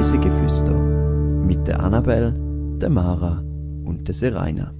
[0.00, 2.32] Reisegeflüster mit der Annabel,
[2.80, 3.44] der Mara
[3.84, 4.72] und der Seraina.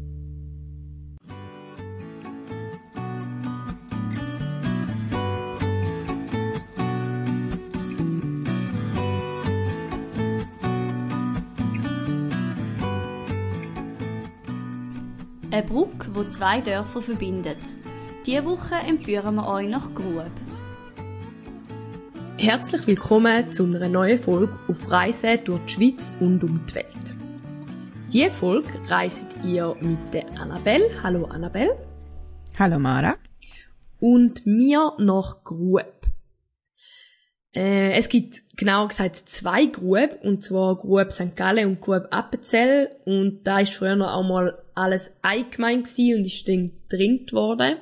[15.50, 17.58] Eine Brücke, die zwei Dörfer verbindet.
[18.24, 20.49] Diese Woche empführen wir euch nach Grub.
[22.40, 27.14] Herzlich willkommen zu einer neuen Folge auf Reise durch die Schweiz und um die Welt.
[28.10, 30.88] Diese Folge reist ihr mit der Annabelle.
[31.02, 31.76] Hallo Annabelle.
[32.58, 33.16] Hallo Mara.
[33.98, 36.06] Und mir nach Grub.
[37.54, 41.36] Äh, es gibt genau gesagt zwei Grub, und zwar Grub St.
[41.36, 42.88] Gallen und Grub Appenzell.
[43.04, 47.76] Und da ist früher noch einmal alles eingemein und ist dann getrennt worden.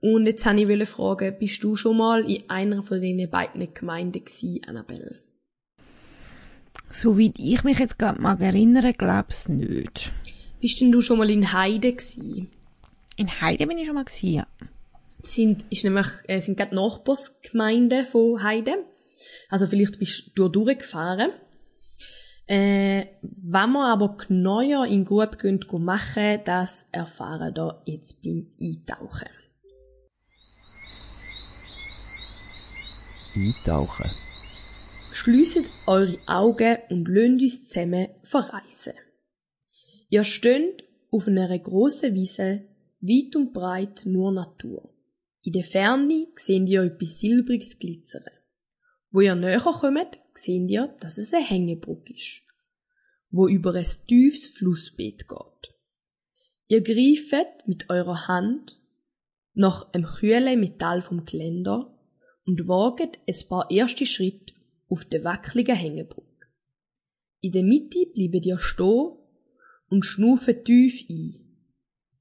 [0.00, 4.24] Und jetzt wollte ich fragen, bist du schon mal in einer von diesen beiden Gemeinden
[4.24, 5.20] gewesen, Annabelle?
[6.88, 10.10] Soweit ich mich jetzt gerade mal erinnere, glaub's nicht.
[10.60, 12.50] Bist denn du schon mal in Heide gewesen?
[13.16, 14.46] In Heide bin ich schon mal gewesen, ja.
[15.22, 18.84] Das sind, ist nämlich, äh, sind gerade Nachbarsgemeinden von Heide.
[19.50, 21.30] Also vielleicht bist du durchgefahren.
[22.46, 25.36] Äh, wenn wir aber genauer in Grub
[25.78, 29.28] machen, das erfahren wir jetzt beim Eintauchen.
[33.34, 34.10] Eintauchen.
[35.12, 38.94] Schließt eure Augen und lasst uns zusammen verreisen.
[40.08, 42.66] Ihr steht auf einer grossen Wiese,
[43.00, 44.92] weit und breit nur Natur.
[45.42, 48.24] In der Ferne seht ihr etwas Silbriges glitzern.
[49.10, 52.42] Wo ihr näher kommt, seht ihr, dass es eine Hängebrücke ist,
[53.30, 55.74] wo über ein tiefes Flussbett geht.
[56.68, 58.80] Ihr greift mit eurer Hand
[59.54, 61.96] nach einem kühlen Metall vom Geländer
[62.50, 64.54] und waget ein paar erste Schritte
[64.88, 66.48] auf der wackeligen Hängebrücke.
[67.40, 69.12] In der Mitte bleibt ihr stehen
[69.88, 71.34] und schnufen tief ein.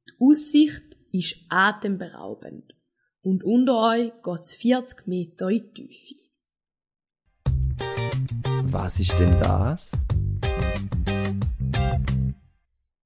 [0.08, 2.76] Die Aussicht ist atemberaubend
[3.24, 6.16] und unter euch geht's 40 Meter in die Tiefe.
[8.66, 9.92] Was ist denn das?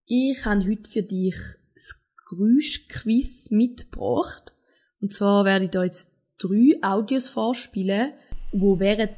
[0.05, 1.37] Ich habe heute für dich
[1.73, 4.53] das Geräuschquiz mitgebracht.
[4.99, 8.13] Und zwar werde ich da jetzt drei Audios vorspielen,
[8.51, 9.11] wo während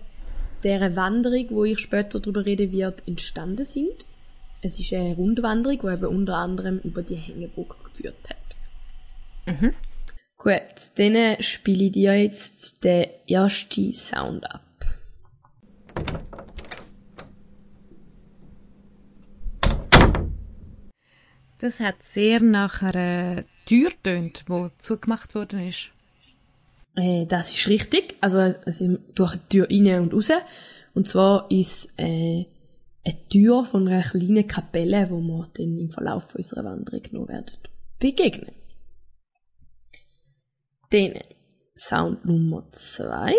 [0.64, 4.06] dieser Wanderung, wo ich später darüber reden wird, entstanden sind.
[4.62, 9.58] Es ist eine Rundwanderung, die eben unter anderem über die Hängebrücke geführt hat.
[9.62, 9.74] Mhm.
[10.38, 14.62] Gut, dann spiele ich dir jetzt den ersten Sound ab.
[21.60, 25.92] Das hat sehr nach einer Tür tönt, wo zugemacht worden ist.
[26.96, 28.16] Äh, das ist richtig.
[28.22, 30.32] Also, also durch die Tür rein und raus.
[30.94, 32.46] Und zwar ist äh,
[33.04, 37.58] eine Tür von einer kleinen Kapelle, wo wir dann im Verlauf unserer Wanderung noch werden
[38.00, 38.56] begegnen.
[40.90, 41.20] Dann
[41.76, 43.34] Sound Nummer zwei.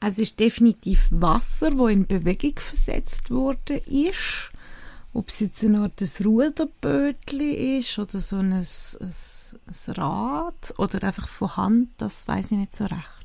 [0.00, 4.50] Also es ist definitiv Wasser, wo in Bewegung versetzt worden ist.
[5.12, 8.66] Ob es jetzt eine Art des Ruderbötli ist oder so ein, ein,
[9.00, 13.20] ein Rad oder einfach von Hand, das weiß ich nicht so recht.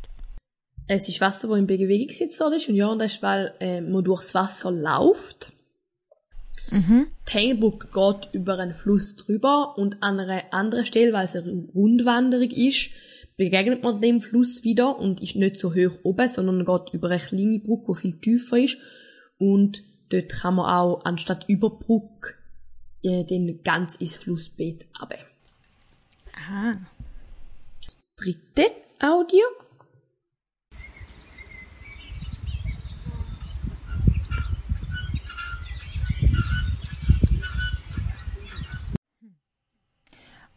[0.87, 3.53] Es ist Wasser, das in Bewegung gesetzt worden ist und ja, und das ist, weil
[3.59, 5.53] äh, man durchs Wasser läuft.
[6.71, 7.07] Mhm.
[7.27, 11.67] Die Hängebrücke geht über einen Fluss drüber und an einer anderen Stelle, weil es eine
[11.73, 12.89] Rundwanderung ist,
[13.37, 17.19] begegnet man dem Fluss wieder und ist nicht so hoch oben, sondern geht über eine
[17.19, 18.77] kleine Brücke, die viel tiefer ist.
[19.37, 22.35] Und dort kann man auch anstatt über Brücke
[23.03, 25.17] äh, den ganz ins Flussbett runter.
[26.49, 26.73] Ah.
[27.85, 29.43] Das dritte Audio.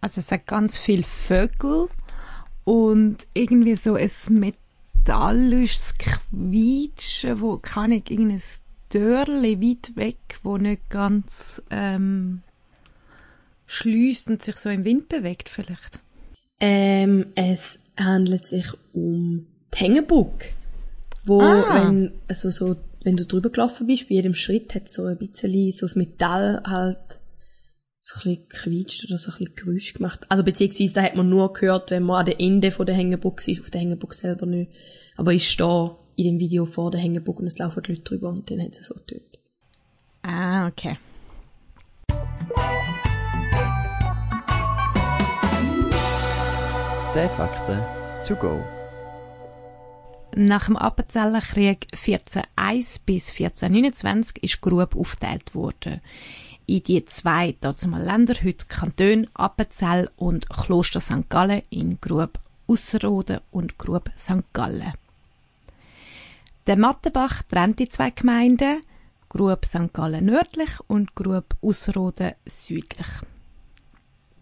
[0.00, 1.88] Also es hat ganz viel Vögel
[2.68, 8.42] und irgendwie so ein metallisches Quietschen, wo kann ich irgendein
[8.92, 12.42] Dörrli weit weg, wo nicht ganz ähm,
[13.64, 15.98] schließt und sich so im Wind bewegt vielleicht.
[16.60, 20.50] Ähm, es handelt sich um die Hängebrücke,
[21.24, 21.86] wo Ah.
[21.86, 25.72] wenn also so wenn du drüber gelaufen bist, bei jedem Schritt hat so ein bisschen
[25.72, 26.98] so das Metall halt
[28.08, 30.24] so ein bisschen quietscht oder so ein bisschen Geräusch gemacht.
[30.30, 33.50] Also beziehungsweise da hat man nur gehört, wenn man an der Ende von der Hängebrücke
[33.50, 34.70] ist, auf der Hängebrücke selber nicht.
[35.16, 38.30] Aber ich stehe in dem Video vor der Hängebrücke und es laufen die Leute drüber
[38.30, 39.40] und dann hat es so getötet.
[40.22, 40.96] Ah, okay.
[47.12, 47.78] Zehn Fakten
[48.26, 48.62] to go.
[50.34, 56.00] Nach dem Appenzeller Krieg 1401 bis 1429 ist Grub aufgeteilt worden.
[56.68, 61.30] In die zwei dazumal Länder, heute Kantone Appenzell und Kloster St.
[61.30, 64.44] Gallen in Grub Ausserrhoden und Grub St.
[64.52, 64.92] Gallen.
[66.66, 68.82] Der Mattenbach trennt die zwei Gemeinden,
[69.30, 69.94] Grub St.
[69.94, 73.08] Gallen nördlich und Grub Ausserrhoden südlich.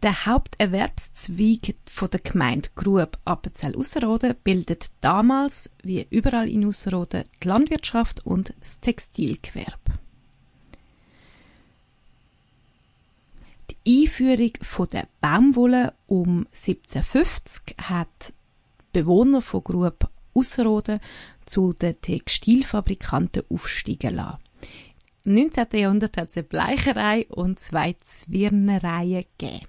[0.02, 1.76] Der Haupterwerbszweig
[2.10, 8.80] der Gemeinde Grub Appenzell Ausserrhoden bildet damals, wie überall in Ausserrhoden, die Landwirtschaft und das
[8.80, 10.00] Textilgewerbe.
[13.86, 14.52] Einführung
[14.90, 21.00] der Baumwolle um 1750 hat die Bewohner von Grub Ausserrhoden
[21.44, 24.38] zu den Textilfabrikanten aufsteigen lassen.
[25.24, 25.66] Im 19.
[25.72, 29.66] Jahrhundert hat es eine Bleicherei und zwei Zwirnereien gegeben.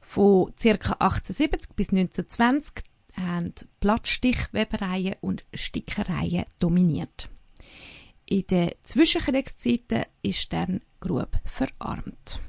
[0.00, 0.68] Von ca.
[0.70, 2.84] 1870 bis 1920
[3.16, 7.30] haben Plattstichwebereien und Stickereien dominiert.
[8.26, 12.40] In den Zwischenkriegszeiten ist dann Grub verarmt.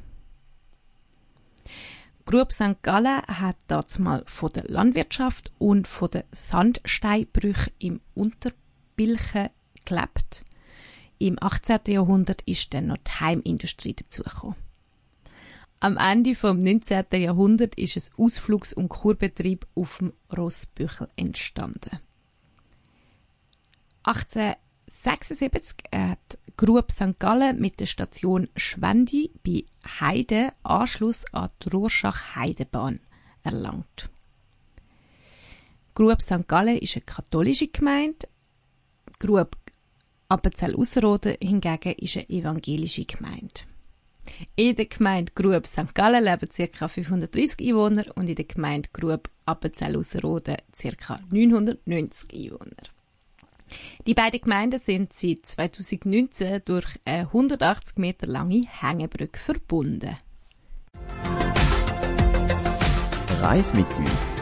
[2.26, 2.82] Grub St.
[2.82, 3.58] Gallen hat
[4.00, 9.50] mal von der Landwirtschaft und von den Sandsteinbrüchen im Unterbilchen
[9.86, 10.46] gelebt.
[11.20, 11.80] Im 18.
[11.88, 14.56] Jahrhundert ist dann noch die Heimindustrie dazugekommen.
[15.82, 17.06] Am Ende vom 19.
[17.12, 22.00] Jahrhundert ist ein Ausflugs- und Kurbetrieb auf dem Rossbüchel entstanden.
[24.04, 26.13] 1876 hat
[26.56, 27.18] Grub St.
[27.18, 29.66] Gallen mit der Station Schwendi bei
[30.00, 33.00] Heide Anschluss an die Rorschach-Heidebahn
[33.44, 34.10] erlangt.
[35.96, 36.48] Grub St.
[36.48, 38.28] Gallen ist eine katholische Gemeinde.
[39.20, 39.58] Grub
[40.30, 43.62] Appenzell-Ausserrhoden hingegen ist eine evangelische Gemeinde.
[44.56, 45.94] In der Gemeinde Grub St.
[45.96, 46.88] Gallen leben ca.
[46.88, 51.20] 530 Einwohner und in der Gemeinde Grub Appenzell-Ausserrhoden ca.
[51.32, 53.03] 990 Einwohner.
[54.06, 60.18] Die beiden Gemeinden sind seit 2019 durch eine 180 Meter lange Hängebrücke verbunden.
[63.42, 64.34] Reis mit uns.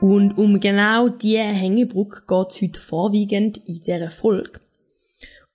[0.00, 4.60] Und um genau diese Hängebrücke geht es heute vorwiegend in dieser Folge.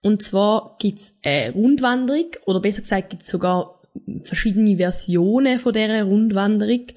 [0.02, 3.82] Und zwar gibt es eine Rundwanderung, oder besser gesagt gibt es sogar
[4.24, 6.88] verschiedene Versionen von dieser Rundwanderung.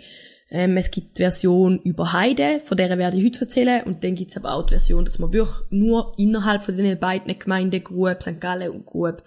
[0.51, 4.17] Ähm, es gibt die Version über Heide, von der werde ich heute erzählen, und dann
[4.17, 7.85] gibt es aber auch die Version, dass man wirklich nur innerhalb von den beiden Gemeinden
[7.85, 8.41] Grub St.
[8.41, 9.23] Gallen und Grub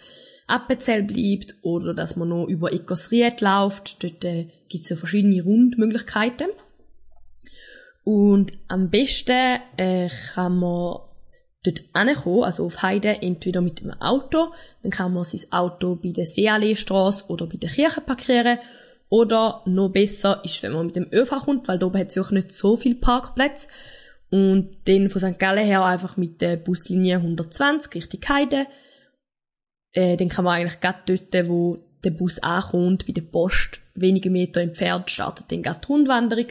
[0.48, 4.04] Appenzell bleibt, oder dass man noch über Ecosried läuft.
[4.04, 6.48] Dort äh, gibt es so verschiedene Rundmöglichkeiten.
[8.04, 10.98] Und am besten äh, kann man
[11.64, 16.12] dort ankommen, also auf Heide, entweder mit dem Auto, dann kann man sein Auto bei
[16.12, 18.60] der Seealleestrasse oder bei der Kirche parkieren,
[19.14, 22.18] oder noch besser ist, wenn man mit dem ÖV kommt, weil da oben hat es
[22.18, 23.68] auch nicht so viel Parkplätze.
[24.32, 25.38] Und dann von St.
[25.38, 28.66] Gallen her einfach mit der Buslinie 120 Richtung Heide.
[29.92, 34.32] Äh, dann kann man eigentlich gerade dort, wo der Bus ankommt, bei der Post, wenige
[34.32, 36.48] Meter entfernt, startet dann gerade die Rundwanderung.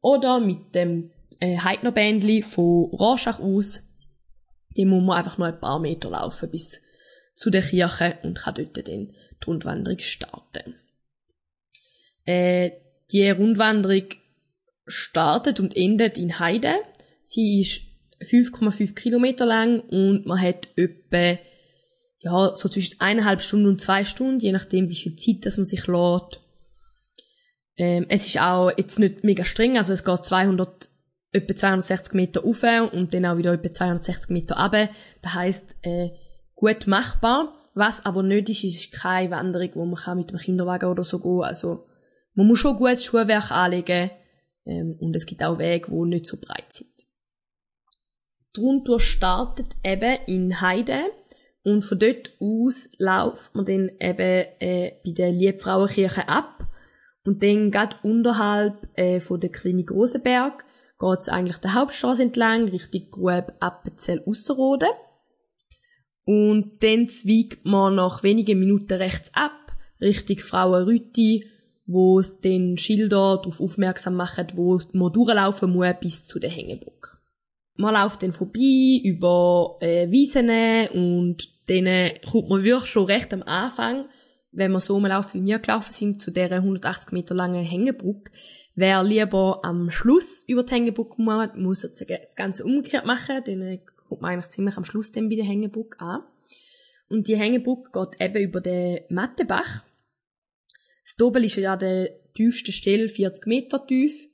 [0.00, 3.82] Oder mit dem äh, Heidnerbändli von Rorschach aus.
[4.74, 6.80] Den muss man einfach noch ein paar Meter laufen bis
[7.34, 10.76] zu der Kirche und kann dort dann die Rundwanderung starten.
[12.26, 12.72] Äh,
[13.10, 14.04] die Rundwanderung
[14.86, 16.74] startet und endet in Heide.
[17.22, 17.82] Sie ist
[18.20, 21.38] 5,5 Kilometer lang und man hat etwa
[22.18, 25.66] ja, so zwischen eineinhalb Stunden und zwei Stunden, je nachdem, wie viel Zeit das man
[25.66, 26.40] sich lädt.
[27.76, 30.88] Ähm, es ist auch jetzt nicht mega streng, also es geht 200,
[31.32, 34.88] etwa 260 Meter auf und dann auch wieder etwa 260 Meter runter.
[35.22, 36.10] Das heisst, äh,
[36.56, 37.52] gut machbar.
[37.74, 41.18] Was aber nicht ist, ist keine Wanderung, wo man kann mit dem Kinderwagen oder so
[41.18, 41.44] gehen.
[41.44, 41.86] Also,
[42.36, 44.10] man muss schon gutes Schuhwerk anlegen,
[44.64, 46.90] ähm, und es gibt auch Wege, die nicht so breit sind.
[48.54, 51.04] Die Rundtour startet eben in Heide
[51.62, 56.68] und von dort aus läuft man dann eben äh, bei der Liebfrauenkirche ab
[57.24, 60.64] und dann geht unterhalb äh, von der Klinik Rosenberg
[60.98, 64.88] geht's eigentlich der Hauptstraße entlang, Richtung Grub Appenzell Ausserrhoden.
[66.24, 71.44] Und dann zweigt man nach wenigen Minuten rechts ab, Richtung Frauenrütti,
[71.86, 77.16] wo es den Schilder darauf aufmerksam machen, wo man durchlaufen muss bis zu der Hängebrücke.
[77.76, 80.50] Man läuft dann vorbei über äh, Wiesen
[80.92, 84.06] und dann kommt man wirklich schon recht am Anfang
[84.56, 88.32] wenn wir so rumlaufen, wie wir gelaufen sind, zu dieser 180 Meter langen Hängebrücke,
[88.74, 93.78] wer lieber am Schluss über die Hängebrücke muss, muss das Ganze umgekehrt machen, dann
[94.08, 96.22] kommt man eigentlich ziemlich am Schluss dann bei der Hängebrücke an.
[97.08, 99.84] Und die Hängebrücke geht eben über den Mattebach.
[101.06, 104.26] Das Dobel ist ja der tiefste Stelle, 40 Meter tief.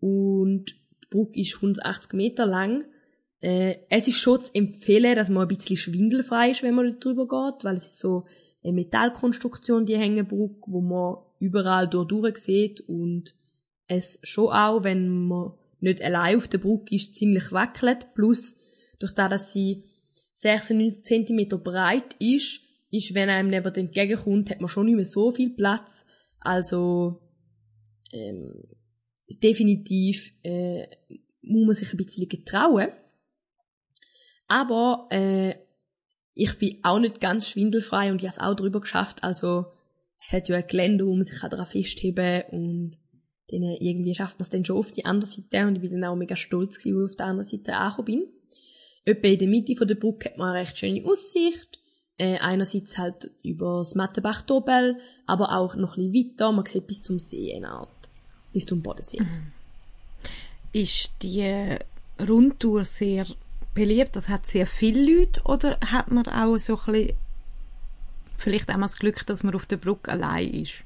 [0.00, 0.66] Und
[1.02, 2.84] die Brücke ist 180 Meter lang.
[3.40, 7.26] Äh, es ist schon zu empfehlen, dass man ein bisschen schwindelfrei ist, wenn man drüber
[7.26, 8.26] geht, weil es ist so
[8.62, 13.34] eine Metallkonstruktion, die Hängebrücke, wo man überall durch sieht und
[13.86, 18.12] es schon auch, wenn man nicht allein auf der Brücke ist, ziemlich wackelt.
[18.14, 18.58] Plus,
[18.98, 19.84] durch das, dass sie
[20.34, 22.60] 96 cm breit ist,
[22.90, 26.04] ist, wenn einem neben entgegenkommt, hat man schon nicht mehr so viel Platz.
[26.40, 27.20] Also,
[28.12, 28.64] ähm,
[29.42, 30.86] definitiv äh,
[31.42, 32.88] muss man sich ein bisschen getrauen.
[34.48, 35.54] Aber äh,
[36.34, 39.22] ich bin auch nicht ganz schwindelfrei und ich habe es auch drüber geschafft.
[39.22, 39.66] Also
[40.26, 42.98] es hat ja ein Gelände, wo man sich daran festheben kann und
[43.48, 46.10] dann irgendwie schafft man es dann schon auf die andere Seite und ich bin dann
[46.10, 48.26] auch mega stolz gewesen, wo ich auf der anderen Seite angekommen bin.
[49.04, 51.79] Etwa in der Mitte von der Brücke hat man eine recht schöne Aussicht.
[52.20, 56.52] Äh, einerseits halt über das Mattenbach-Dobel, aber auch noch ein bisschen weiter.
[56.52, 57.88] Man sieht bis zum See eine Art.
[58.52, 59.22] Bis zum Bodensee.
[59.22, 59.52] Mhm.
[60.74, 61.78] Ist die
[62.28, 63.24] Rundtour sehr
[63.74, 64.16] beliebt?
[64.16, 67.16] Das hat sehr viele Leute oder hat man auch so ein bisschen
[68.36, 70.82] vielleicht einmal das Glück, dass man auf der Brücke allein ist?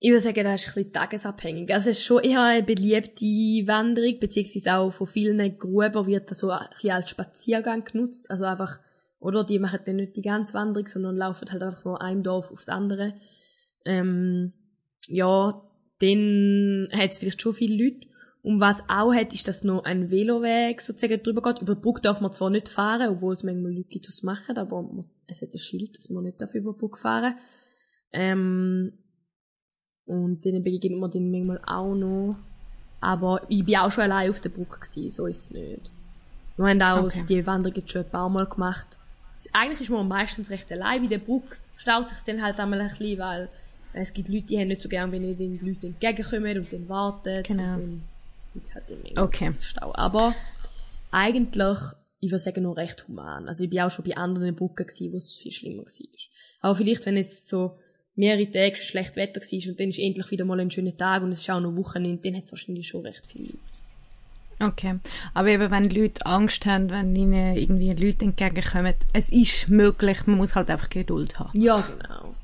[0.00, 1.72] Ich würde sagen, das ist ein bisschen tagesabhängig.
[1.72, 6.40] Also es ist schon eher eine beliebte Wanderung, beziehungsweise auch von vielen Gruben wird das
[6.40, 8.30] so ein bisschen als Spaziergang genutzt.
[8.30, 8.80] Also einfach,
[9.24, 12.52] oder die machen dann nicht die ganze Wanderung, sondern laufen halt einfach von einem Dorf
[12.52, 13.14] aufs andere.
[13.86, 14.52] Ähm,
[15.08, 15.62] ja,
[16.00, 18.06] dann hat es vielleicht schon viele Leute.
[18.42, 21.62] Und was auch hat, ist, dass noch ein Veloweg sozusagen drüber geht.
[21.62, 24.22] Über die Brücke darf man zwar nicht fahren, obwohl es manchmal Leute gibt, die das
[24.22, 27.34] machen, aber es hat ein Schild, dass man nicht darf über die Brücke fahren
[28.12, 28.92] ähm,
[30.04, 32.36] Und denen begegnet man dann manchmal auch noch.
[33.00, 35.90] Aber ich bin auch schon allein auf der Brücke gewesen, so ist es nicht.
[36.58, 37.24] Wir haben auch okay.
[37.26, 38.98] die Wanderung jetzt schon ein paar Mal gemacht.
[39.52, 41.02] Eigentlich ist man meistens recht allein.
[41.02, 43.48] Bei der Brücke staut sich dann halt einmal ein bisschen, weil
[43.92, 47.42] es gibt Leute, die haben nicht so gern, wenn die Leute entgegenkommen und dann warten.
[47.42, 47.62] Genau.
[47.62, 48.02] Und dann
[48.52, 49.52] gibt's halt immer okay.
[49.60, 49.94] Stau.
[49.94, 50.34] Aber
[51.10, 51.78] eigentlich,
[52.20, 53.48] ich würde sagen, noch recht human.
[53.48, 56.08] Also ich bin auch schon bei anderen Brücken gewesen, wo es viel schlimmer war.
[56.60, 57.76] Aber vielleicht, wenn jetzt so
[58.16, 61.32] mehrere Tage schlecht Wetter war und dann ist endlich wieder mal ein schöner Tag und
[61.32, 63.54] es ist auch noch Wochenende, dann hat es wahrscheinlich schon recht viel.
[64.60, 64.98] Okay.
[65.32, 70.38] Aber eben, wenn Leute Angst haben, wenn ihnen irgendwie Leute entgegenkommen, es ist möglich, man
[70.38, 71.60] muss halt einfach Geduld haben.
[71.60, 72.34] Ja, genau.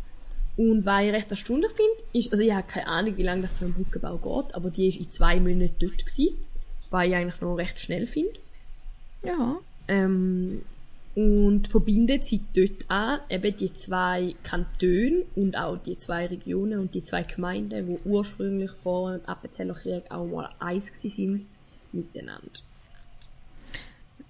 [0.57, 3.59] Und was ich recht erstaunlich finde, ist, also ich habe keine Ahnung, wie lange das
[3.59, 6.37] so ein Brückenbau geht, aber die ist in zwei Monaten dort gewesen,
[6.91, 8.39] was ich eigentlich noch recht schnell finde.
[9.23, 9.59] Ja.
[9.89, 10.63] Ähm,
[11.15, 16.95] und verbindet sie dort an eben die zwei Kantone und auch die zwei Regionen und
[16.95, 21.47] die zwei Gemeinden, wo ursprünglich vor dem Appenzeller Krieg auch mal eins sind
[21.93, 22.61] miteinander.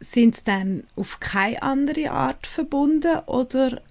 [0.00, 3.82] Sind sie dann auf keine andere Art verbunden oder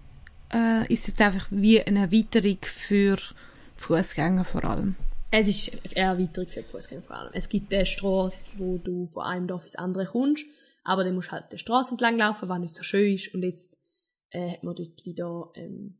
[0.51, 3.17] äh, ist es einfach wie eine Erweiterung für
[3.77, 4.95] Fußgänger vor allem?
[5.31, 7.31] Es ist eine Erweiterung für Fußgänger vor allem.
[7.33, 10.45] Es gibt eine Straße, wo du von einem Dorf ins andere kommst,
[10.83, 13.33] aber dann musst du halt die Straße entlang laufen, was nicht so schön ist.
[13.33, 13.77] Und jetzt
[14.31, 15.99] äh, hat man dort wieder ähm,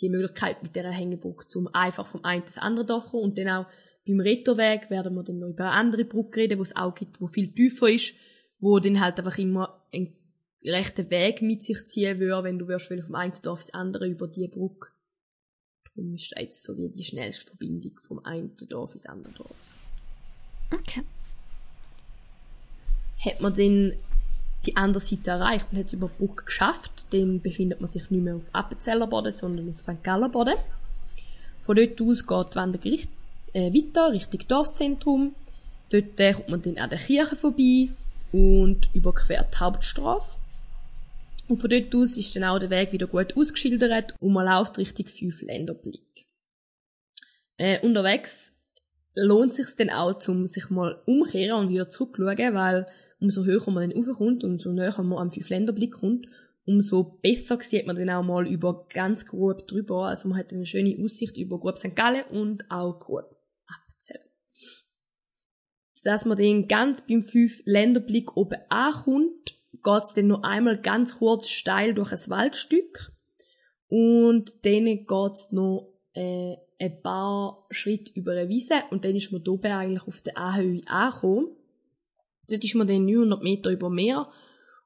[0.00, 3.24] die Möglichkeit mit dieser Hängebrücke, zum einfach vom einen ins andere Dorf kommen.
[3.24, 3.66] Und dann auch
[4.06, 7.20] beim Retterweg werden wir dann noch über eine andere Brücke reden, wo es auch gibt,
[7.20, 8.14] wo viel tiefer ist,
[8.58, 10.14] wo dann halt einfach immer ein
[10.62, 14.28] rechten Weg mit sich ziehen würde, wenn du wirst vom einen Dorf ins andere über
[14.28, 14.88] die Brücke.
[15.94, 19.76] Darum ist das jetzt so wie die schnellste Verbindung vom einen Dorf ins andere Dorf.
[20.72, 21.02] Okay.
[23.24, 23.94] Hat man dann
[24.66, 28.10] die andere Seite erreicht und hat es über die Brücke geschafft, dann befindet man sich
[28.10, 30.02] nicht mehr auf Appenzeller Boden, sondern auf St.
[30.02, 30.56] Galler Boden.
[31.60, 32.98] Von dort aus geht die Wanderung
[33.54, 35.34] äh, weiter, Richtung Dorfzentrum.
[35.90, 37.88] Dort äh, kommt man dann an der Kirche vorbei
[38.32, 40.40] und überquert die Hauptstraße.
[41.48, 44.78] Und von dort aus ist dann auch der Weg wieder gut ausgeschildert und man läuft
[44.78, 46.26] Richtung fünf Länderblick.
[47.56, 48.52] Äh, unterwegs
[49.14, 52.86] lohnt es sich dann auch, zum sich mal umkehren und wieder zurückschauen, weil
[53.20, 56.26] umso höher man dann raufkommt und umso näher man am fünf Länderblick kommt,
[56.66, 60.08] umso besser sieht man dann auch mal über ganz Grub drüber.
[60.08, 61.94] Also man hat eine schöne Aussicht über Grub St.
[61.94, 63.33] Gallen und auch Grub
[64.10, 64.30] Appenzell.
[66.02, 71.48] Dass man dann ganz beim fünf Länderblick oben ankommt, geht's dann noch einmal ganz kurz
[71.48, 73.12] steil durch ein Waldstück
[73.88, 79.46] und dann geht's noch äh, ein paar Schritte über eine Wiese und dann ist man
[79.46, 81.56] oben eigentlich auf der Anhöhe angekommen.
[82.48, 84.30] Dort ist man dann 900 Meter über Meer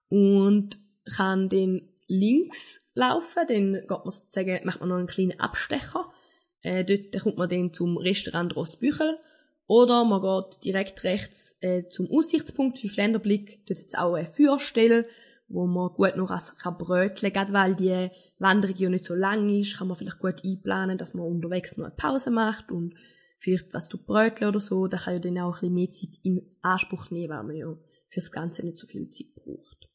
[0.08, 0.78] und
[1.16, 6.12] kann dann links laufen, dann geht man sozusagen, macht man noch einen kleinen Abstecher.
[6.62, 9.18] Äh, dort kommt man dann zum Restaurant Rossbüchel.
[9.66, 13.66] Oder man geht direkt rechts äh, zum Aussichtspunkt für Länderblick.
[13.66, 15.06] Dort hat auch eine Feuerstelle,
[15.48, 17.52] wo man gut noch was bröteln kann.
[17.52, 21.26] Weil die Wanderung ja nicht so lang ist, kann man vielleicht gut einplanen, dass man
[21.26, 22.94] unterwegs noch eine Pause macht und
[23.38, 24.86] vielleicht was bröteln oder so.
[24.86, 27.76] Da kann ja dann auch ein bisschen mehr Zeit in Anspruch nehmen, weil man ja
[28.08, 29.88] fürs Ganze nicht so viel Zeit braucht.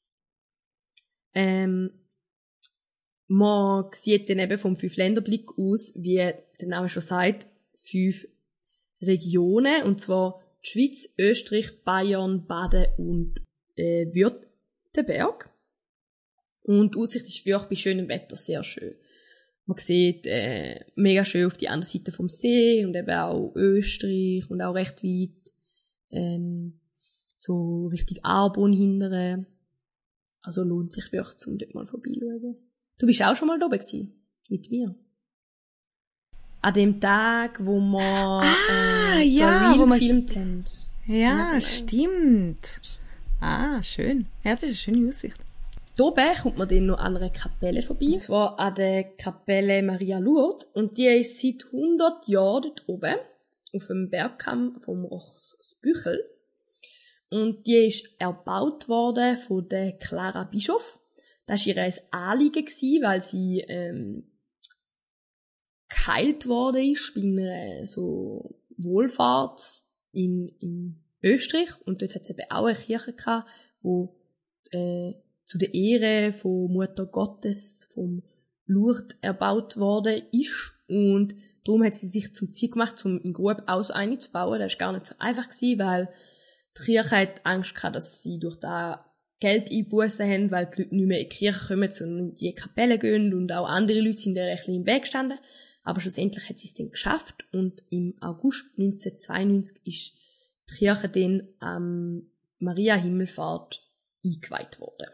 [1.33, 2.02] Ähm,
[3.33, 7.47] man sieht dann eben vom Fünf-Länder-Blick aus, wie der Name schon sagt,
[7.81, 8.27] fünf
[9.01, 13.41] Regionen, und zwar die Schweiz, Österreich, Bayern, Baden und
[13.75, 15.49] äh, Württemberg.
[16.61, 18.95] Und die Aussicht ist wirklich bei schönem Wetter sehr schön.
[19.65, 24.49] Man sieht äh, mega schön auf die andere Seite vom See und eben auch Österreich
[24.49, 25.53] und auch recht weit
[26.11, 26.79] ähm,
[27.35, 29.47] so richtig Arbon hindern.
[30.41, 32.57] Also lohnt sich wirklich, um dort mal vorbeischauen.
[32.99, 34.95] Du bist auch schon mal da gewesen, mit mir.
[36.61, 40.63] An dem Tag, wo wir Ah, äh, so ja, wo gefilmt haben.
[41.07, 41.59] Ja, genau.
[41.59, 42.99] stimmt.
[43.41, 44.27] Ah, schön.
[44.43, 45.37] Ja, das ist eine schöne Aussicht.
[45.95, 48.05] Hier oben kommt man dann noch an einer Kapelle vorbei.
[48.07, 50.69] Und zwar an der Kapelle Maria Lourdes.
[50.73, 53.15] Und die ist seit 100 Jahren dort oben.
[53.75, 56.23] Auf dem Bergkamm vom Rochsbüchel.
[57.29, 60.99] Und die ist erbaut worden von der Clara Bischof.
[61.45, 64.23] Das war ihr ein Anliegen, gewesen, weil sie ähm,
[65.89, 71.69] geheilt worden ist bei einer so Wohlfahrt in, in Österreich.
[71.85, 73.49] Und dort hat es eben auch eine Kirche gehabt,
[73.81, 74.15] wo
[74.71, 75.13] äh,
[75.45, 78.23] zu der Ehre von Mutter Gottes, vom
[78.65, 80.73] Lourdes erbaut worden ist.
[80.87, 81.35] Und
[81.65, 84.59] darum hat sie sich zum Ziel gemacht, um in Grub zu bauen.
[84.59, 86.09] Das war gar nicht so einfach, gewesen, weil
[86.77, 89.12] die Kirche hat Angst gehabt, dass sie durch da
[89.43, 92.55] Geld einbußen haben, weil die Leute nicht mehr in die Kirche kommen, sondern in die
[92.55, 95.37] Kapelle gehen und auch andere Leute sind da ein bisschen im Weg gestanden.
[95.83, 100.13] Aber schlussendlich hat sie es dann geschafft und im August 1992 ist
[100.69, 102.23] die Kirche dann am
[102.59, 103.85] Maria Himmelfahrt
[104.23, 105.09] eingeweiht worden.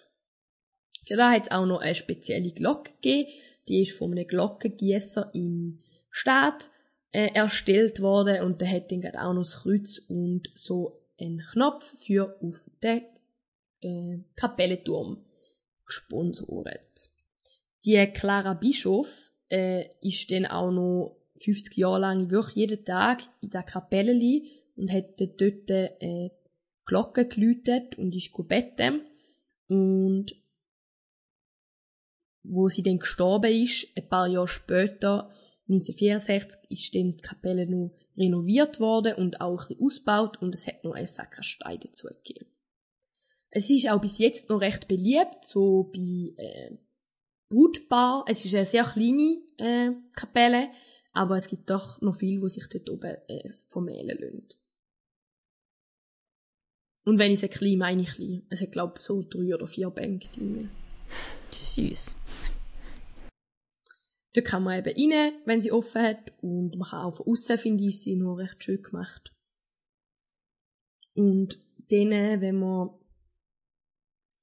[1.08, 3.32] Für da hat es auch noch eine spezielle Glocke gegeben.
[3.68, 5.80] Die ist von einem Glockengießer in
[6.12, 6.70] Staat
[7.14, 11.96] äh, erstellt worden und der hat dann auch noch das Kreuz und so einen Knopf
[11.98, 13.02] für auf den
[13.82, 14.24] äh,
[15.86, 17.10] gesponsert.
[17.86, 23.50] Die Clara Bischof äh, ist dann auch noch 50 Jahre lang wirklich jeden Tag in
[23.50, 24.42] der Kapelle
[24.76, 26.30] und hat dort äh,
[26.86, 29.02] Glocke geläutet und ist gebeten.
[29.68, 30.36] Und
[32.44, 35.32] wo sie dann gestorben ist, ein paar Jahre später,
[35.68, 40.68] 1964, ist dann die Kapelle noch renoviert worden und auch ein bisschen ausgebaut und es
[40.68, 42.48] hat noch eine Sakristei dazu gegeben.
[43.52, 46.78] Es ist auch bis jetzt noch recht beliebt, so bei äh,
[47.50, 48.26] Brutpaar.
[48.28, 50.70] Es ist eine sehr kleine äh, Kapelle,
[51.14, 54.48] aber es gibt doch noch viel, wo sich dort oben äh, vermählen lassen.
[57.06, 58.46] Und wenn ich es klein meine, ich klein.
[58.50, 60.70] Es hat, glaube ich, so drei oder vier Bänke drin.
[61.52, 62.16] Süß.
[64.34, 66.34] Dort kann man eben rein, wenn sie offen hat.
[66.44, 69.34] Und man kann auch von außen, finde ich, sie noch recht schön gemacht.
[71.16, 71.60] Und
[71.90, 72.92] dann, wenn man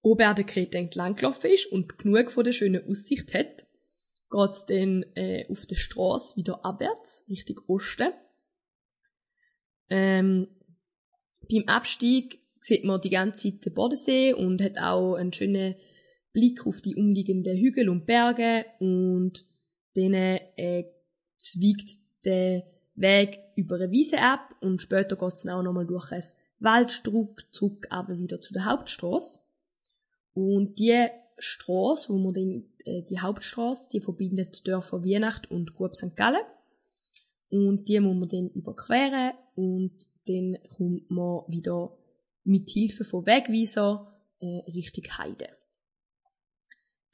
[0.07, 3.67] oben an der Krete entlang ist und genug von der schönen Aussicht hat,
[4.31, 8.13] geht's dann äh, auf der Straße wieder abwärts, Richtung Osten.
[9.91, 10.47] Ähm,
[11.51, 15.75] beim Abstieg sieht man die ganze Zeit den Bodensee und hat auch einen schönen
[16.33, 19.45] Blick auf die umliegenden Hügel und Berge und
[19.95, 20.85] dann äh,
[21.37, 22.65] zweigt der
[22.95, 26.23] Weg über eine Wiese ab und später geht's dann auch nochmal durch ein
[26.61, 29.41] Waldstruck zurück aber wieder zu der Hauptstraße.
[30.37, 35.75] Und die Straße, wo man dann, äh, die Hauptstraße, die verbindet die Dörfer Weihnacht und
[35.75, 36.15] Gub St.
[36.15, 36.45] Gallen.
[37.49, 39.93] Und die muss man dann überqueren und
[40.27, 41.97] dann kommt man wieder
[42.45, 45.49] mit Hilfe von Wegweiser äh, Richtung Heide.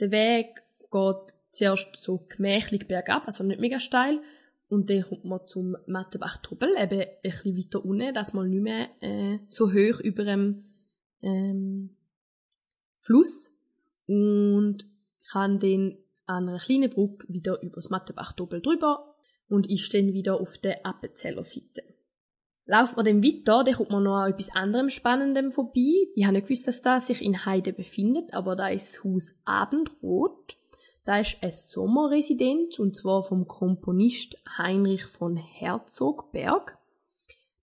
[0.00, 4.20] Der Weg geht zuerst so gemächlich bergab, also nicht mega steil,
[4.68, 8.88] und dann kommt man zum Mattenbach-Tubbel, eben ein bisschen weiter unten, dass man nicht mehr
[9.00, 10.64] äh, so hoch über dem
[11.20, 11.96] ähm,
[13.02, 13.54] Fluss
[14.06, 14.86] und
[15.30, 19.16] kann dann an einer kleinen Brücke wieder über das Mattenbach-Tubbel drüber
[19.48, 21.82] und ist dann wieder auf der Appenzeller Seite.
[22.64, 26.06] Lauft man dann weiter, dann kommt man noch an etwas anderem Spannendem vorbei.
[26.14, 29.40] Ich habe nicht gewusst, dass das sich in Heide befindet, aber da ist das Haus
[29.44, 30.56] Abendrot.
[31.04, 36.78] Da ist eine Sommerresidenz, und zwar vom Komponist Heinrich von Herzogberg.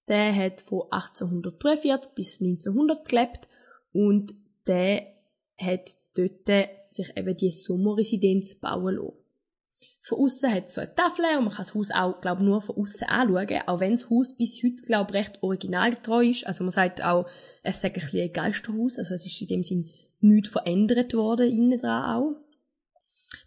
[0.10, 3.48] Der hat von 1843 bis 1900 gelebt
[3.94, 4.36] und
[4.68, 5.19] der
[5.60, 9.14] hat dort sich eben die Sommerresidenz bauen lassen.
[10.02, 12.62] Von außen hat es so eine Tafel und man kann das Haus auch, glaube nur
[12.62, 16.48] von außen anschauen, auch wenn das Haus bis heute, glaube recht originalgetreu ist.
[16.48, 17.28] Also man sagt auch,
[17.64, 19.90] es sei ein bisschen ein Geisterhaus, also es ist in dem Sinn
[20.22, 22.36] nichts verändert worden, innen dran auch.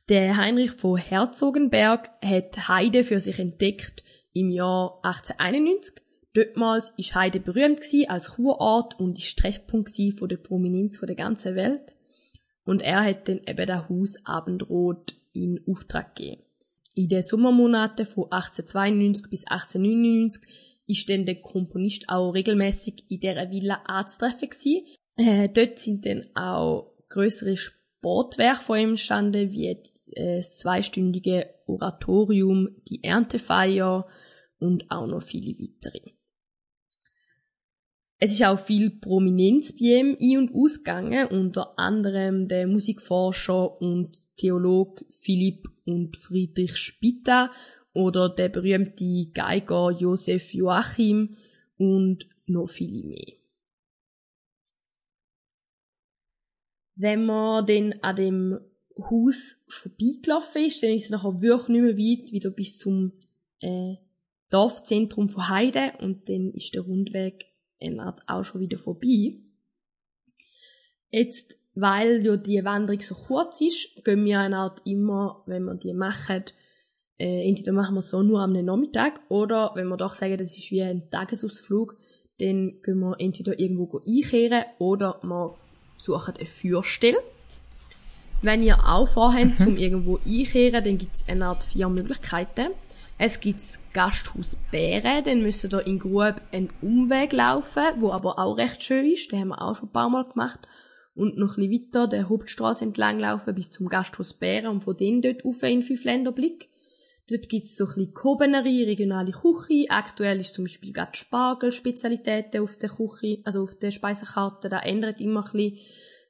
[0.09, 5.95] Der Heinrich von Herzogenberg hat Heide für sich entdeckt im Jahr 1891.
[6.35, 11.95] Dortmals ist Heide berühmt als Kurort und ist Treffpunkt der Prominenz der ganzen Welt.
[12.65, 16.43] Und er hat dann eben das Haus Abendrot in Auftrag gegeben.
[16.95, 20.43] In den Sommermonaten von 1892 bis 1899
[20.87, 24.51] ist dann der Komponist auch regelmäßig in dieser Villa anzutreffen.
[25.17, 32.69] Äh, dort sind dann auch größere Sportwerke von ihm entstanden, wie äh, das zweistündige Oratorium,
[32.89, 34.07] die Erntefeier
[34.59, 36.13] und auch noch viele weitere.
[38.25, 44.17] Es ist auch viel Prominenz bei ihm ein- und ausgegangen, unter anderem der Musikforscher und
[44.37, 47.51] Theolog Philipp und Friedrich Spitta
[47.93, 51.37] oder der berühmte Geiger Josef Joachim
[51.79, 53.33] und noch viele mehr.
[56.95, 58.61] Wenn man dann an dem
[58.99, 63.15] Haus vorbeigelaufen ist, dann ist es nachher wirklich nicht mehr weit, wieder bis zum
[63.59, 63.97] äh,
[64.49, 67.52] Dorfzentrum von Heide und dann ist der Rundweg
[68.27, 69.39] auch schon wieder vorbei.
[71.11, 75.75] Jetzt, weil ja die Wanderung so kurz ist, gehen wir eine Art immer, wenn wir
[75.75, 76.45] die machen,
[77.19, 80.71] äh, entweder machen wir so nur am Nachmittag oder wenn wir doch sagen, das ist
[80.71, 81.97] wie ein Tagesausflug,
[82.41, 85.55] dann gehen wir entweder irgendwo einkehren oder wir
[85.99, 87.19] suchen eine Führstelle.
[88.41, 92.71] Wenn ihr auch vorhabt, zum irgendwo einkehren, dann gibt es eine Art vier Möglichkeiten.
[93.19, 98.39] Es gibt das Gasthaus Bären, dann müssen ihr in Grub einen Umweg laufen, wo aber
[98.39, 100.61] auch recht schön ist, den haben wir auch schon ein paar Mal gemacht.
[101.15, 104.97] Und noch ein bisschen weiter der Hauptstraße entlang laufen bis zum Gasthaus Bären und von
[104.97, 106.71] denen dort auf in Fünfländerblick.
[107.29, 109.87] Dort gibt's so ein bisschen Kobenerie, regionale Küche.
[109.89, 114.69] Aktuell ist zum Beispiel gerade Spargel-Spezialitäten auf der Küche, also auf der Speisekarte.
[114.69, 115.79] Da ändert immer ein bisschen.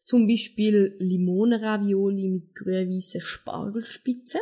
[0.04, 4.40] Zum Beispiel Limonenravioli mit grün-weißen Spargelspitzen.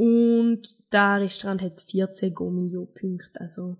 [0.00, 3.76] Und das Restaurant hat 14 Gomilio-Punkte, also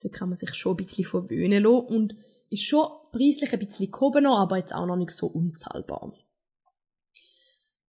[0.00, 2.16] da kann man sich schon ein bisschen verwöhnen lassen und
[2.48, 6.14] ist schon preislich ein bisschen gehobener, aber jetzt auch noch nicht so unzahlbar.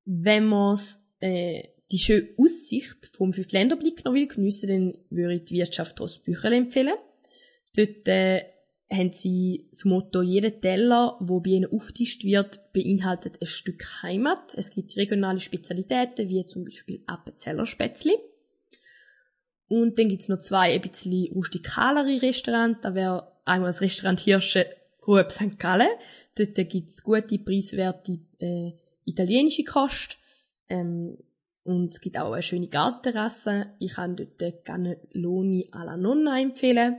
[0.06, 0.80] Wenn man
[1.20, 6.52] äh, die schöne Aussicht vom Fünfländerblick noch will geniessen, dann würde ich die Wirtschaft Trostbüchel
[6.52, 6.96] empfehlen.
[7.76, 8.44] Dort äh,
[8.96, 14.54] haben sie das Motto, jeder Teller, wo bei ihnen auftischt wird, beinhaltet ein Stück Heimat.
[14.56, 18.14] Es gibt regionale Spezialitäten, wie zum Beispiel Appenzeller Spätzli.
[19.68, 22.80] Und dann gibt's noch zwei ein bisschen rustikalere Restaurants.
[22.82, 24.66] Da wäre einmal das Restaurant Hirsche
[25.02, 25.60] Grub St.
[25.60, 25.90] Gallen.
[26.38, 28.74] Dort gibt's gute, preiswerte äh,
[29.06, 30.18] italienische Kost.
[30.70, 31.18] Ähm,
[31.64, 33.68] und es gibt auch eine schöne Gartenterrasse.
[33.80, 36.98] Ich kann dort gerne Loni alla Nonna empfehlen.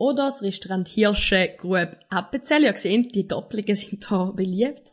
[0.00, 2.64] Oder das Restaurant Hirsche Grub Appenzell.
[2.64, 4.84] Ihr seht, die Doppelungen sind hier beliebt.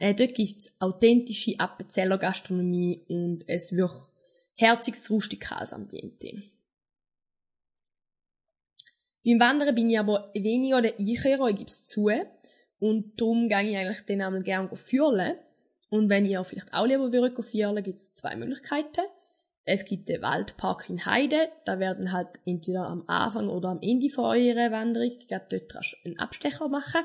[0.00, 3.92] Äh, dort gibt's authentische Appenzeller Gastronomie und es wird
[4.56, 6.42] herziges, rustikales Ambiente.
[9.24, 12.10] Beim Wandern bin ich aber weniger der Einkehrer, ich gebe es zu.
[12.80, 15.36] Und darum gehe ich eigentlich dann einmal gerne fühlen.
[15.90, 19.04] Und wenn ihr vielleicht auch lieber würdet fühlen, gibt es zwei Möglichkeiten.
[19.68, 21.48] Es gibt den Waldpark in Heide.
[21.64, 26.18] Da werden halt entweder am Anfang oder am Ende von eurer Wanderung gerade dort einen
[26.20, 27.02] Abstecher machen.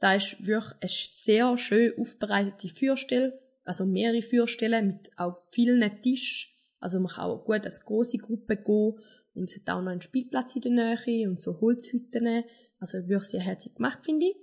[0.00, 6.50] Da ist wirklich eine sehr schön aufbereitete Führstelle, also mehrere Führstellen mit auch vielen Tischen.
[6.80, 8.98] Also man kann auch gut als große Gruppe gehen
[9.34, 12.44] und es hat auch noch einen Spielplatz in der Nähe und so Holzhütten.
[12.78, 14.36] Also wirklich sehr herzlich gemacht, finde ich.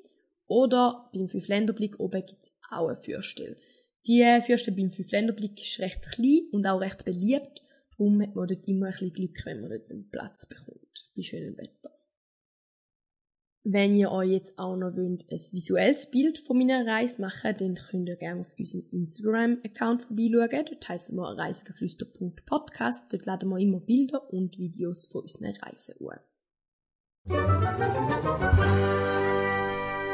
[0.46, 3.58] Oder beim Fünfländerblick oben gibt's auch eine Führstelle.
[4.08, 7.62] Die Führstelle beim Fünfländerblick ist recht klein und auch recht beliebt.
[7.92, 11.10] Darum hat man dort immer ein bisschen Glück, wenn man dort einen Platz bekommt.
[11.16, 11.92] Bei schönem Wetter.
[13.64, 17.76] Wenn ihr euch jetzt auch noch wollt, ein visuelles Bild von meiner Reise machen dann
[17.76, 20.66] könnt ihr gerne auf unserem Instagram-Account vorbeischauen.
[20.66, 23.14] Dort heissen wir reisegeflüster.podcast.
[23.14, 26.20] Dort laden wir immer Bilder und Videos von unseren Reisen an.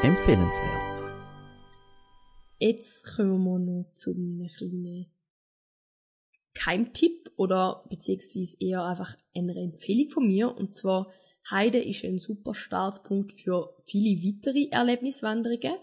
[0.02, 1.17] Empfehlenswert.
[2.58, 5.06] Jetzt kommen wir noch zu einem kleinen
[6.54, 10.56] Keimtipp oder beziehungsweise eher einfach eine Empfehlung von mir.
[10.56, 11.12] Und zwar,
[11.50, 15.76] Heide ist ein super Startpunkt für viele weitere Erlebniswanderungen.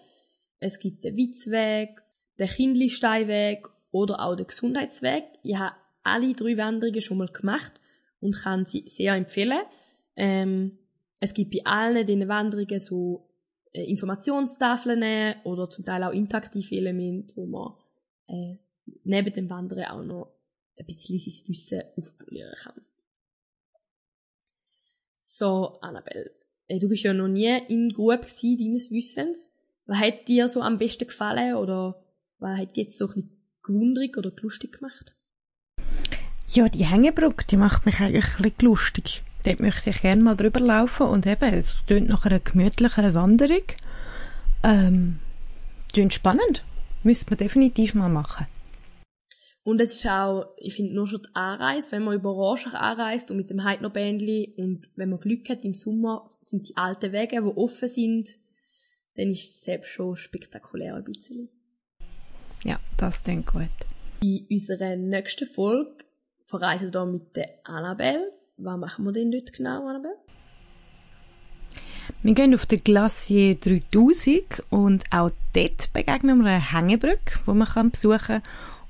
[0.59, 2.01] Es gibt den Witzweg,
[2.39, 5.23] den Kindli-Steinweg oder auch den Gesundheitsweg.
[5.43, 7.73] Ich habe alle drei Wanderungen schon mal gemacht
[8.19, 9.61] und kann sie sehr empfehlen.
[10.17, 10.77] Ähm,
[11.21, 13.24] es gibt bei allen diesen Wanderungen so
[13.75, 17.73] äh, Informationstafeln oder zum Teil auch interaktive Elemente, wo man
[18.27, 18.57] äh,
[19.03, 20.31] neben dem Wandern auch noch
[20.77, 22.81] ein bisschen sein Wissen aufpolieren kann.
[25.17, 26.31] So, Annabelle,
[26.67, 29.51] äh, du bist ja noch nie in Grube deines Wissens.
[29.85, 32.03] Was hat dir so am besten gefallen oder
[32.39, 35.15] was hat dir jetzt so ein bisschen gewundrig oder lustig gemacht?
[36.47, 39.23] Ja, die Hängebrücke, die macht mich eigentlich ein bisschen lustig.
[39.45, 43.61] Dort möchte ich gerne mal drüber laufen und eben, es klingt nach einer gemütlicheren Wanderung.
[44.63, 45.19] Ähm,
[45.93, 46.65] klingt spannend.
[47.03, 48.47] Müsste man definitiv mal machen.
[49.63, 53.29] Und es ist auch, ich finde, nur schon die Anreise, wenn man über Rorschach anreist
[53.29, 57.41] und mit dem Heidnerbändli und wenn man Glück hat im Sommer, sind die alten Wege,
[57.41, 58.29] die offen sind,
[59.15, 61.49] dann ist es selbst schon spektakulär ein bisschen.
[62.63, 63.69] Ja, das klingt gut.
[64.21, 66.03] In unserer nächsten Folge
[66.43, 68.34] verreisen wir mit der Annabelle.
[68.57, 70.15] Was machen wir denn dort genau, Annabelle?
[72.23, 77.91] Wir gehen auf den Glacier 3000 und auch dort begegnen wir eine Hängebrücke, die man
[77.91, 78.41] besuchen kann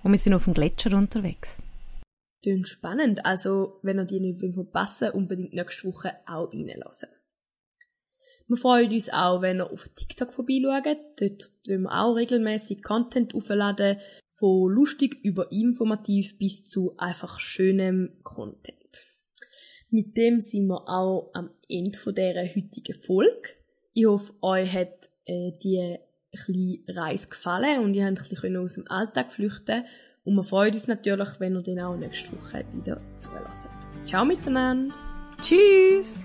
[0.04, 1.64] und wir sind auf dem Gletscher unterwegs.
[2.44, 7.10] Klingt spannend, also wenn ihr die nicht verpassen unbedingt nächste Woche auch reinlassen.
[8.48, 11.00] Wir freuen uns auch, wenn ihr auf TikTok vorbeischaut.
[11.20, 13.98] Dort tun wir auch regelmäßig Content aufladen,
[14.30, 18.85] von lustig über informativ bis zu einfach schönem Content.
[19.90, 23.50] Mit dem sind wir auch am Ende von dieser heutigen Folge.
[23.94, 25.98] Ich hoffe, euch hat äh, die
[26.36, 29.86] kleine Reise gefallen und ihr habt ein bisschen aus dem Alltag flüchten
[30.26, 33.70] und wir freuen uns natürlich, wenn ihr dann auch nächste Woche wieder zulässt.
[34.06, 34.94] Ciao miteinander!
[35.42, 36.24] Tschüss!